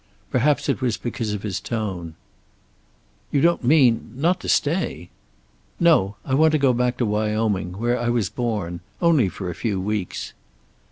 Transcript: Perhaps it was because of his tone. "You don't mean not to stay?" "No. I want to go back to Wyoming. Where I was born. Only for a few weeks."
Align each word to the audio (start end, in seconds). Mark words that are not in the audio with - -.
Perhaps 0.31 0.67
it 0.67 0.81
was 0.81 0.97
because 0.97 1.31
of 1.31 1.43
his 1.43 1.59
tone. 1.59 2.15
"You 3.31 3.39
don't 3.39 3.63
mean 3.63 4.11
not 4.15 4.39
to 4.39 4.49
stay?" 4.49 5.11
"No. 5.79 6.15
I 6.25 6.33
want 6.33 6.53
to 6.53 6.57
go 6.57 6.73
back 6.73 6.97
to 6.97 7.05
Wyoming. 7.05 7.73
Where 7.77 7.99
I 7.99 8.09
was 8.09 8.27
born. 8.27 8.79
Only 8.99 9.29
for 9.29 9.51
a 9.51 9.53
few 9.53 9.79
weeks." 9.79 10.33